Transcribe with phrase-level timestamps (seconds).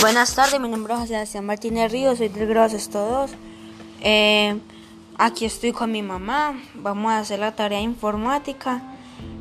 [0.00, 3.32] Buenas tardes, mi nombre es Sebastián Martínez Ríos, soy del grado Sexto 2.
[4.00, 4.58] Eh,
[5.18, 8.80] aquí estoy con mi mamá, vamos a hacer la tarea informática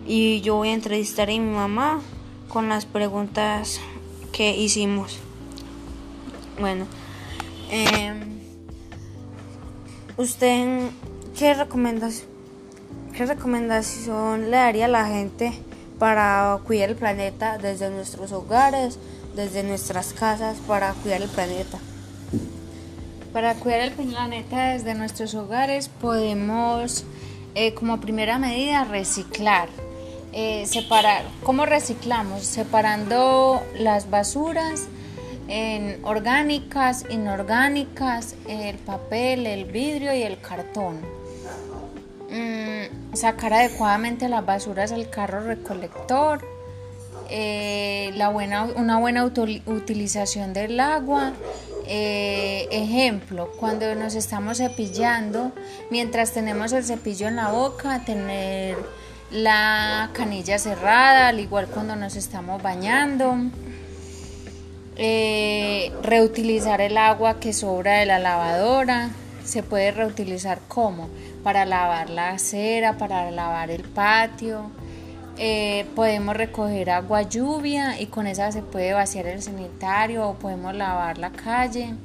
[0.06, 2.02] y yo voy a entrevistar a mi mamá
[2.50, 3.80] con las preguntas
[4.34, 5.20] que hicimos.
[6.60, 6.88] Bueno,
[7.72, 8.22] eh,
[10.18, 10.90] ¿usted
[11.38, 15.54] qué recomendación le daría a la gente
[16.00, 19.00] para cuidar el planeta desde nuestros hogares?
[19.40, 21.80] Desde nuestras casas para cuidar el planeta.
[23.32, 27.06] Para cuidar el planeta desde nuestros hogares podemos,
[27.56, 29.70] eh, como primera medida, reciclar.
[30.34, 31.24] Eh, separar.
[31.44, 32.44] ¿Cómo reciclamos?
[32.44, 34.84] Separando las basuras
[35.48, 41.00] en orgánicas, inorgánicas, el papel, el vidrio y el cartón.
[42.30, 46.59] Mm, sacar adecuadamente las basuras al carro recolector
[47.30, 51.34] eh, la buena, una buena utilización del agua.
[51.88, 55.52] Eh, ejemplo, cuando nos estamos cepillando,
[55.90, 58.78] mientras tenemos el cepillo en la boca, tener
[59.32, 63.36] la canilla cerrada, al igual cuando nos estamos bañando.
[64.98, 69.12] Eh, reutilizar el agua que sobra de la lavadora.
[69.46, 71.10] Se puede reutilizar como
[71.44, 74.70] para lavar la acera, para lavar el patio,
[75.42, 80.76] eh, podemos recoger agua lluvia y con esa se puede vaciar el sanitario o podemos
[80.76, 81.96] lavar la calle.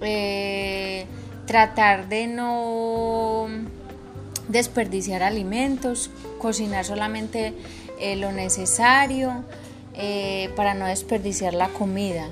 [0.00, 1.04] Eh,
[1.44, 3.48] tratar de no
[4.48, 7.52] desperdiciar alimentos, cocinar solamente
[8.00, 9.44] eh, lo necesario
[10.56, 12.24] para no desperdiciar la comida.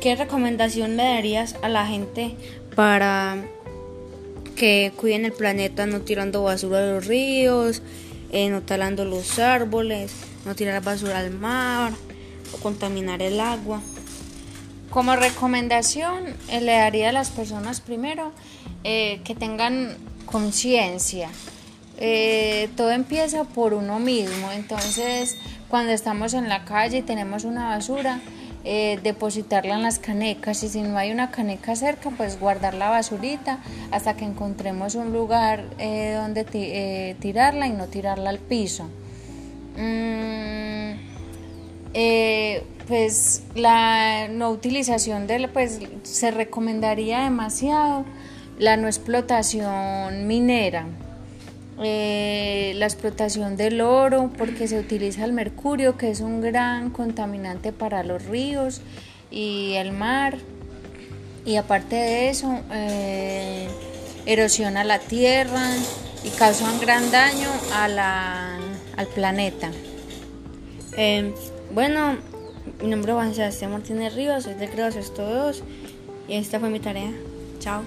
[0.00, 2.34] ¿Qué recomendación le darías a la gente
[2.74, 3.36] para
[4.62, 7.82] que cuiden el planeta no tirando basura a los ríos,
[8.30, 10.12] eh, no talando los árboles,
[10.44, 11.92] no tirar basura al mar
[12.54, 13.80] o contaminar el agua.
[14.88, 18.30] Como recomendación, eh, le daría a las personas primero
[18.84, 21.28] eh, que tengan conciencia.
[22.76, 25.38] todo empieza por uno mismo, entonces
[25.68, 28.20] cuando estamos en la calle y tenemos una basura,
[28.64, 32.90] eh, depositarla en las canecas y si no hay una caneca cerca pues guardar la
[32.90, 33.58] basurita
[33.90, 38.88] hasta que encontremos un lugar eh, donde eh, tirarla y no tirarla al piso.
[39.76, 40.92] Mm,
[42.86, 48.04] pues la no utilización de pues se recomendaría demasiado
[48.58, 50.86] la no explotación minera
[51.82, 57.72] eh, la explotación del oro, porque se utiliza el mercurio, que es un gran contaminante
[57.72, 58.80] para los ríos
[59.30, 60.38] y el mar.
[61.44, 63.68] Y aparte de eso, eh,
[64.26, 65.70] erosiona la tierra
[66.24, 68.58] y causa un gran daño a la,
[68.96, 69.70] al planeta.
[70.96, 71.34] Eh,
[71.74, 72.16] bueno,
[72.80, 75.62] mi nombre es Juan Sebastián Martínez Ríos, soy del grado Sexto 2
[76.28, 77.12] y esta fue mi tarea.
[77.58, 77.82] Chao.